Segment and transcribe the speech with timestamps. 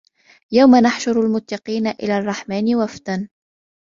[0.51, 3.29] يَوْمَ نَحْشُرُ الْمُتَّقِينَ إِلَى الرَّحْمَنِ وَفْدًا